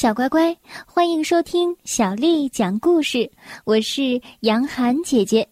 [0.00, 3.30] 小乖乖，欢迎收听小丽讲故事。
[3.66, 5.46] 我是杨涵姐姐，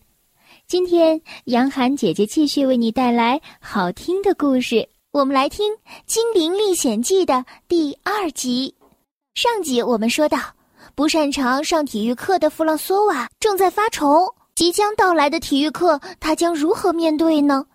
[0.66, 4.88] 今天杨涵姐姐继续为你带来好听的故事。
[5.10, 5.70] 我们来听
[6.06, 8.74] 《精灵历险记》的第二集。
[9.34, 10.38] 上集我们说到，
[10.94, 17.66] 不擅长上体育课的弗朗索瓦正在发愁，即将到来的体育课他将如何面对呢？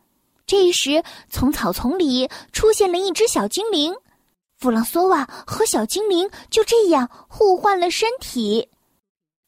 [0.48, 3.94] 这时，从草丛里出现了一只小精灵。
[4.64, 8.70] 弗朗索瓦和小精灵就这样互换了身体，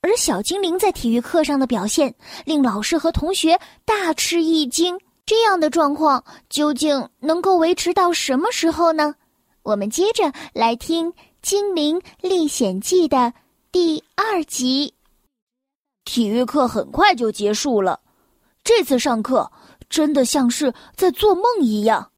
[0.02, 5.00] 而小精灵在体育课上的表现令老师和同学大吃一惊。
[5.26, 9.16] 这样的状况究竟能够维持到什么时候呢？
[9.64, 11.10] 我们接着来听
[11.42, 13.34] 《精灵历险记》的
[13.72, 14.94] 第二集。
[16.04, 18.02] 体育课很快就结束了，
[18.66, 19.50] 这次上课
[19.90, 22.12] 真的像是在做梦一样。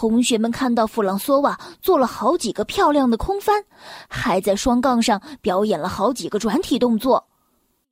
[0.00, 3.64] 同学们看到弗朗索瓦做了好几个漂亮的空翻，
[4.08, 7.26] 还在双杠上表演了好几个转体动作。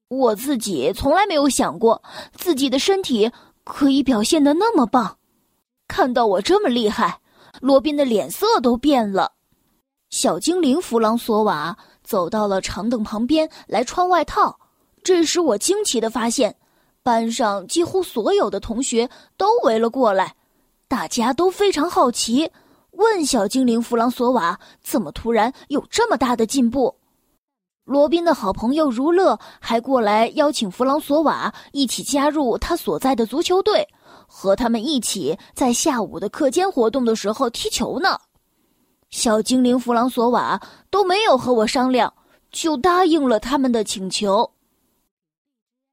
[0.06, 2.00] 我自己从来没有想过
[2.32, 3.32] 自己的身体
[3.64, 5.18] 可以表现的那么棒。
[5.88, 7.18] 看到我这么厉害，
[7.60, 9.32] 罗宾的脸色都变了。
[10.10, 14.56] 小精灵弗朗索瓦走到了长凳旁边来穿外套。
[15.02, 16.54] 这时我惊奇的发现，
[17.02, 20.36] 班上几乎所有的同学都围了过来。
[20.88, 22.50] 大家都非常好奇，
[22.92, 26.94] 问小精灵弗朗索瓦怎么突然有这么大的进步。
[27.84, 33.86] 罗宾的好朋友如乐还过来邀请弗朗索瓦一起加入他所在的足球队，
[34.26, 38.18] 和他们一起在下午的课间活动的时候踢球呢。
[39.10, 42.12] 小精灵弗朗索瓦都没有和我商量，
[42.50, 44.50] 就答应了他们的请求。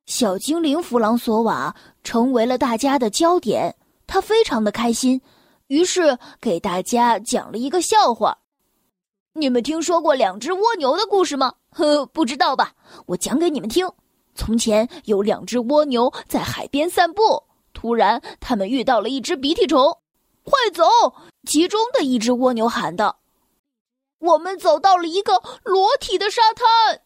[0.05, 3.75] 小精灵弗朗索瓦成为了大家的焦点。
[4.05, 5.21] 他非常的开心，
[5.67, 8.37] 于是给大家讲了一个笑话。
[9.33, 11.53] 你们听说过两只蜗牛的故事吗？
[11.71, 12.73] 呵，不知道吧？
[13.07, 13.89] 我讲给你们听。
[14.35, 17.43] 从前有两只蜗牛在海边散步，
[17.73, 19.97] 突然他们遇到了一只鼻涕虫。
[20.43, 20.83] 快走！
[21.47, 23.19] 其中的一只蜗牛喊道
[24.19, 27.01] ：“我们走到了一个裸体的沙滩。”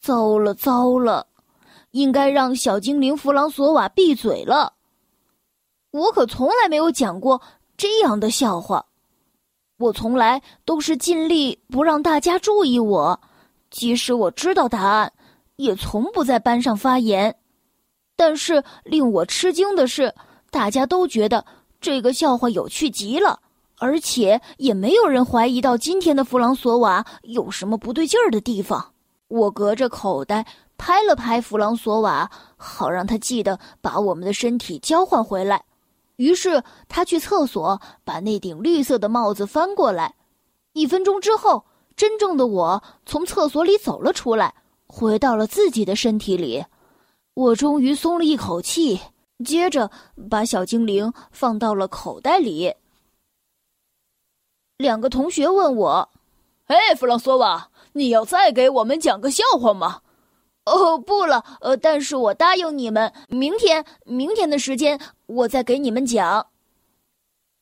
[0.00, 1.26] 糟了糟了，
[1.90, 4.74] 应该让小精灵弗朗索瓦闭嘴了。
[5.92, 7.40] 我可从来没有讲过
[7.76, 8.84] 这样的笑话，
[9.78, 13.20] 我从来都是尽力不让大家注意我，
[13.70, 15.12] 即使我知道答案，
[15.56, 17.34] 也从不在班上发言。
[18.14, 20.14] 但是令我吃惊的是，
[20.50, 21.44] 大家都觉得
[21.80, 23.40] 这个笑话有趣极了，
[23.78, 28.92] 而且也没有人怀疑到今天的弗朗索瓦有什么不对劲儿的地方。
[29.26, 30.46] 我隔着口袋
[30.76, 35.64] 拍了拍弗朗索瓦，好让他记得把我们的身体交换回来。
[36.20, 40.16] 于是他去厕所把那顶绿色的帽子翻过来。
[40.74, 41.64] 一分钟之后，
[41.96, 44.54] 真正的我从厕所里走了出来，
[44.86, 46.66] 回到了自己的身体里。
[47.32, 49.00] 我终于松了一口气，
[49.42, 49.90] 接着
[50.28, 52.74] 把小精灵放到了口袋里。
[54.76, 56.10] 两个同学问我
[56.68, 60.02] ：“哎，弗朗索瓦，你要再给我们讲个笑话吗？”
[60.70, 66.46] 哦，不了，呃，但是我答应你们，明天，明天的时间我再给你们讲。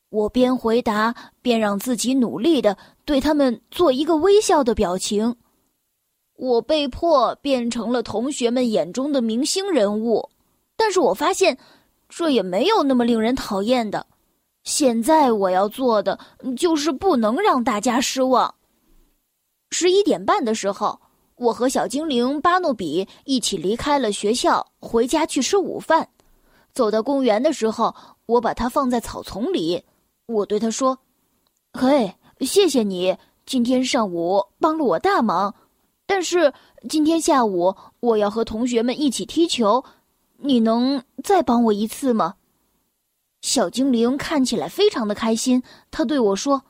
[0.09, 5.35] 我边回答边让自己努力的对他们做一个微笑的表情。
[6.35, 10.29] 我被迫变成了同学们眼中的明星人物，
[10.77, 11.57] 但是我发现
[12.07, 14.05] 这也没有那么令人讨厌的。
[14.63, 16.19] 现在我要做的
[16.55, 18.53] 就是不能让大家失望。
[19.71, 20.99] 十一点半的时候。
[21.39, 26.09] 我和小精灵巴诺比一起离开了学校，回家去吃午饭。
[26.73, 27.95] 走到公园的时候，
[28.25, 29.81] 我把它放在草丛里。
[30.25, 30.99] 我对他说
[31.71, 35.55] ：“嘿，谢谢你今天上午帮了我大忙，
[36.05, 36.53] 但是
[36.89, 39.85] 今天下午我要和同学们一起踢球，
[40.39, 42.35] 你能再帮我一次吗？”
[43.41, 46.63] 小精灵看起来非常的开心，他对我说。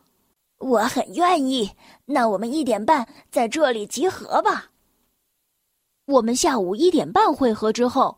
[0.59, 1.71] 我很愿意，
[2.05, 4.71] 那我们一点半在这里集合吧。
[6.05, 8.17] 我们下午一点半会合之后，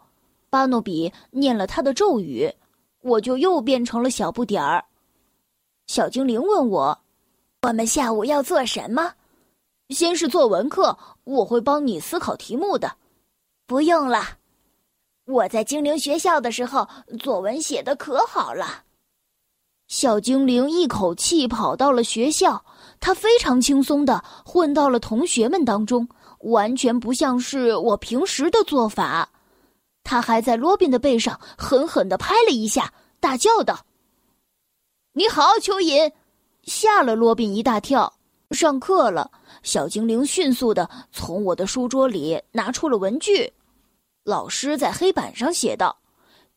[0.49, 2.51] 巴诺比念了他的咒语，
[3.01, 4.83] 我就又变成了小不点儿。
[5.87, 6.97] 小精灵问我
[7.61, 9.13] ：“我们下午要做什么？”
[9.89, 12.95] 先是作文课，我会帮你思考题目的。
[13.67, 14.23] 不用了，
[15.25, 16.87] 我在精灵学校的时候，
[17.19, 18.83] 作文写的可好了。
[19.91, 22.63] 小精灵一口气跑到了学校，
[23.01, 26.07] 他非常轻松的混到了同学们当中，
[26.39, 29.27] 完全不像是我平时的做法。
[30.01, 33.81] 他还在罗宾的背上狠狠的拍了一下，大叫道
[35.11, 36.09] ：“你好，蚯蚓！”
[36.63, 38.13] 吓了罗宾一大跳。
[38.51, 39.29] 上课了，
[39.61, 43.51] 小精灵迅速的从我的书桌里拿出了文具。
[44.23, 45.97] 老师在黑板上写道：“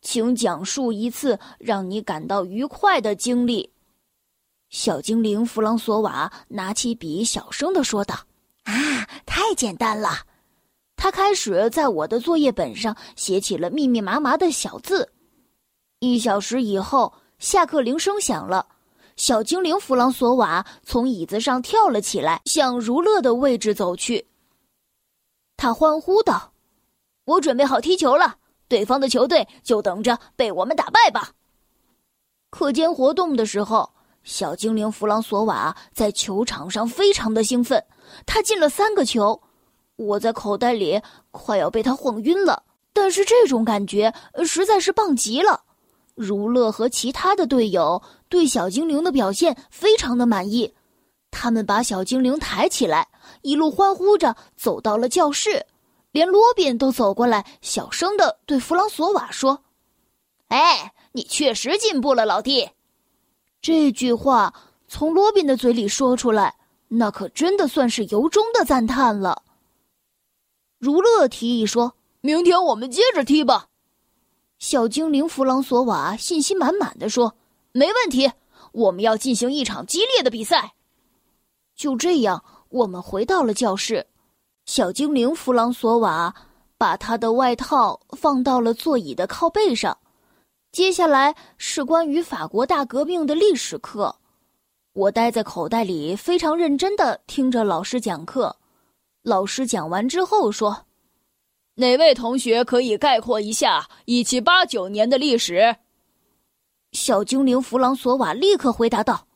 [0.05, 3.73] 请讲述一次让你感到愉快的经历。”
[4.69, 8.15] 小精灵弗朗索瓦拿起笔，小声的说道
[8.63, 8.73] ：“啊，
[9.25, 10.09] 太简单了。”
[10.95, 15.11] 他开始在我的作业本上写起了密密麻麻的小字。
[15.99, 18.67] 一小时以后，下课铃声响了。
[19.17, 24.27] 小精灵弗朗索瓦从椅子上跳了起来，向如乐的位置走去。
[25.55, 26.51] 他欢呼道
[27.23, 31.31] ：“我准备好踢球了，对方的球队就等着被我们打败吧！”
[32.51, 33.89] 课间活动的时候，
[34.23, 37.83] 小精灵弗朗索瓦在球场上非常的兴奋，
[38.25, 39.41] 他进了三个球。
[39.97, 41.01] 我在口袋里
[41.31, 44.13] 快要被他晃晕了，但是这种感觉
[44.45, 45.63] 实在是棒极了。
[46.15, 50.73] 如乐和其他的队友对小精灵的表现非常的满意，
[51.29, 53.07] 他们把小精灵抬起来，
[53.41, 55.65] 一路欢呼着走到了教室，
[56.15, 59.65] 连罗宾都走过来，小声的对弗朗索瓦说
[60.47, 62.69] ：“哎，你确实进步了，老弟。”
[63.61, 64.53] 这句话
[64.87, 66.55] 从罗宾的嘴里说出来，
[66.87, 69.43] 那可真的算是由衷的赞叹了。
[70.77, 73.67] 如乐提议说：“明天我们接着踢吧。”
[74.57, 77.35] 小精灵弗朗索瓦信心满满的说
[77.73, 78.31] ：“没问题，
[78.71, 80.75] 我们要进行一场激烈的比赛。”
[81.75, 84.07] 就这样，我们回到了教室。
[84.65, 86.33] 小精灵弗朗索瓦
[86.77, 89.97] 把他的外套放到了座椅的靠背上。
[90.71, 94.15] 接下来是关于法国大革命的历史课。
[94.93, 98.57] 我待在口袋里，非常认真的听着老师讲课。
[99.21, 100.85] 老师讲完之后说。
[101.77, 105.75] 哪位同学可以概括一下一七八九年的历史？
[106.93, 109.27] 小精灵弗朗索瓦立刻回答道：“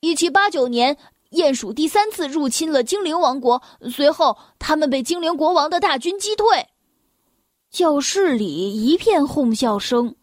[0.00, 0.98] 一七八九年，
[1.32, 6.46] 鼹鼠第三次入侵了精灵王国，随后他们被精灵国王的大军击退。”
[7.70, 10.14] 教室里一片哄笑声。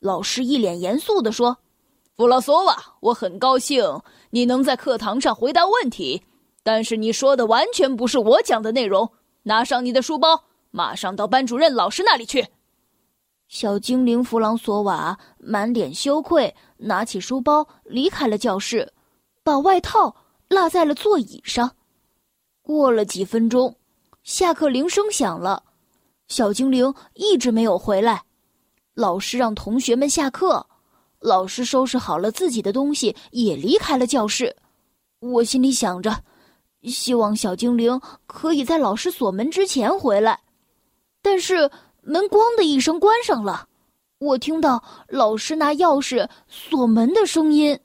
[0.00, 1.56] 老师一脸严肃地说
[2.16, 6.22] ：“弗朗索瓦，我很高兴你能在课堂上回答问题，
[6.62, 9.10] 但是你说的完全不是我讲的内容。
[9.44, 12.46] 拿上你的书包。”马上到班主任老师那里去。
[13.48, 18.92] 小精灵弗朗索瓦满脸羞愧，拿起书包离开了教室，
[19.42, 20.14] 把外套
[20.48, 21.76] 落在了座椅上。
[22.62, 23.76] 过了几分钟，
[24.22, 25.62] 下课铃声响了，
[26.28, 28.24] 小精灵一直没有回来。
[28.94, 30.66] 老师让同学们下课，
[31.20, 34.56] 老师收拾好了自己的东西，也离开了教室。
[35.20, 36.24] 我心里想着，
[36.82, 40.40] 希望小精灵可以在老师锁门之前回来。
[41.22, 41.70] 但是
[42.02, 43.68] 门“咣”的一声关上了，
[44.18, 47.78] 我听到老师拿钥匙锁门的声音。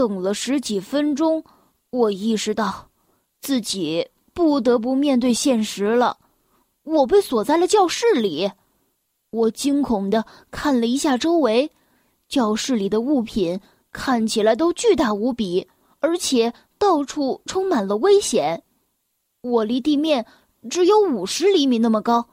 [0.00, 1.44] 等了十几分钟，
[1.90, 2.88] 我意识到
[3.42, 6.16] 自己不得不面对现实了，
[6.84, 8.50] 我被锁在了教室里。
[9.30, 11.70] 我惊恐的看了一下周围，
[12.30, 13.60] 教室里的物品
[13.92, 15.68] 看起来都巨大无比，
[15.98, 18.62] 而且到处充满了危险。
[19.42, 20.24] 我离地面。
[20.70, 22.26] 只有五十厘米那么高，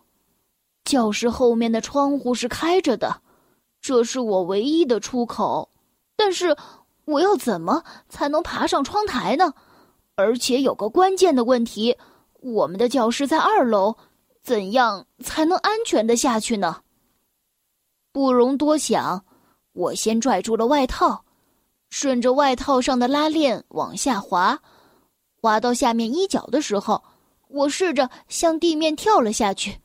[0.85, 3.21] 教室后面的窗户是开着的，
[3.81, 5.69] 这是我唯一的出口。
[6.17, 6.57] 但是
[7.07, 9.53] 我要怎么才能爬上窗台呢？
[10.15, 11.97] 而且有个关键的问题：
[12.41, 13.95] 我们的教室在二楼，
[14.43, 16.81] 怎样才能安全的下去呢？
[18.11, 19.23] 不容多想，
[19.71, 21.23] 我先拽住了外套，
[21.89, 24.59] 顺着外套上的拉链往下滑，
[25.41, 27.01] 滑到下面衣角的时候。
[27.49, 29.79] 我试着向地面跳了下去，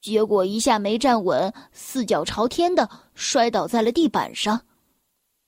[0.00, 4.60] 结果一下没站稳，四脚朝天的摔倒在了地板上。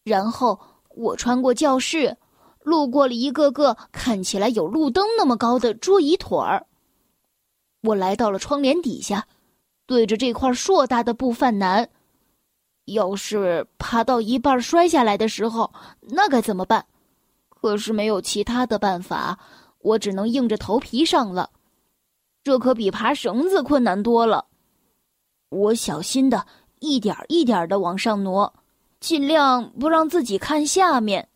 [0.04, 0.60] 然后
[0.96, 2.16] 我穿过教室，
[2.62, 6.66] 路过了一个个看起来有路灯那么高的桌椅腿儿。
[7.82, 9.28] 我来到了窗帘底下，
[9.86, 11.88] 对着这块硕大的布犯难。
[12.86, 16.86] 要是爬到一半摔下来的时候，那该怎么办？
[17.50, 19.38] 可是没有其他的办法，
[19.80, 21.50] 我只能硬着头皮上了。
[22.42, 24.46] 这可比爬绳子困难多了。
[25.50, 26.46] 我小心的
[26.78, 28.54] 一点一点的往上挪，
[29.06, 31.28] 尽量不让自己看下面。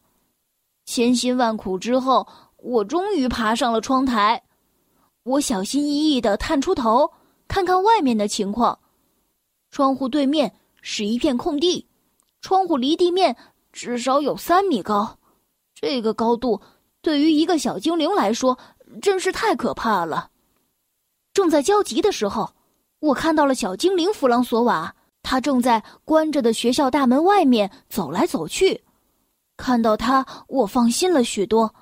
[0.87, 4.43] 千辛万苦之后，我终于爬上了窗台。
[5.23, 7.09] 我小心翼翼的探出头，
[7.47, 8.77] 看看外面的情况。
[9.71, 11.87] 窗户对面是一片空地，
[12.41, 13.37] 窗户离地面
[13.73, 15.17] 至少有三米高。
[15.73, 16.61] 这个高度
[17.01, 18.59] 对于一个小精灵来说
[19.01, 20.29] 真是太可怕了。
[21.33, 22.51] 正在焦急的时候，
[22.99, 28.83] 我看到了小精灵弗朗索瓦，他正在关着的学校大门外面走来走去。
[29.57, 31.75] 看到他，我放心了许多。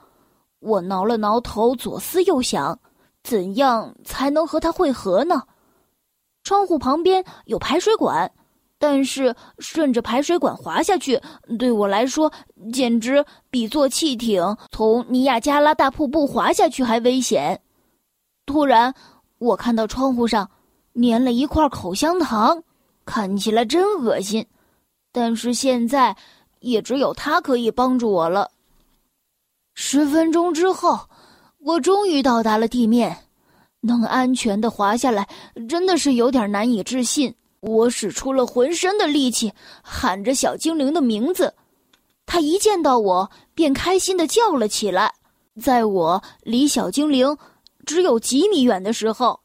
[0.61, 2.81] 我挠了挠头，左思右想，
[3.23, 5.45] 怎样才能和他会合呢？
[6.43, 8.33] 窗户旁边有排水管，
[8.79, 11.21] 但是顺着排水管滑下去，
[11.59, 12.33] 对我来说
[12.73, 17.61] 简直比坐汽艇从尼亚加拉大瀑布滑下去还危险。
[18.45, 18.93] 突然，
[19.39, 20.51] 我看到窗户上
[20.95, 22.65] 粘了一块口香糖，
[23.09, 24.47] 看起来真恶心。
[25.11, 26.15] 但是现在，
[26.61, 28.51] 也只有他可以帮助我了。
[29.73, 31.09] 十分钟之后，
[31.61, 33.25] 我终于到达了地面。
[33.81, 35.27] 能安全的滑下来，
[35.67, 37.35] 真的是有点难以置信。
[37.61, 39.51] 我使出了浑身的力气，
[39.83, 41.55] 喊着小精灵的名字。
[42.27, 45.15] 他一见到我，便开心的叫了起来。
[45.63, 47.39] 在我离小精灵
[47.87, 49.41] 只有几米远的时候，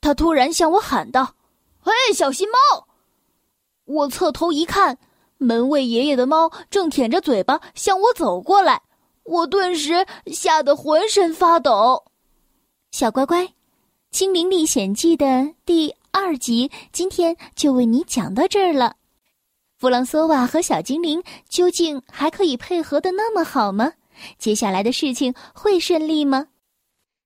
[0.00, 1.34] 他突然向我喊道
[1.78, 2.58] ：“嘿，小心猫！”
[3.86, 4.98] 我侧头一看，
[5.38, 8.82] 门卫爷爷的猫正舔着嘴巴向我走过来。
[9.24, 12.04] 我顿时吓得浑身发抖。
[12.92, 13.44] 小乖乖。
[14.18, 18.96] 《精灵历险记》的第二集，今天就为你讲到这儿了。
[19.76, 23.92] 弗朗索瓦和小精灵究竟还可以配合的那么好吗？
[24.38, 26.46] 接下来的事情会顺利吗？